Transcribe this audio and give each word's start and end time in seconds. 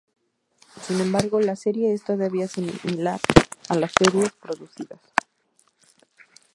Sin 0.81 0.99
embargo, 0.99 1.39
la 1.41 1.55
serie 1.55 1.93
es 1.93 2.03
todavía 2.03 2.47
similar 2.47 3.19
a 3.69 3.75
las 3.75 3.91
series 3.91 4.31
producidas. 4.31 4.99